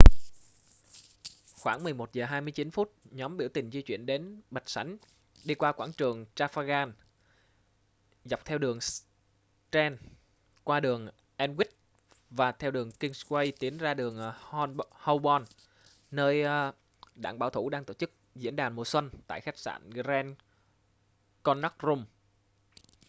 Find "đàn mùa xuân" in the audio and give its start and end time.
18.55-19.09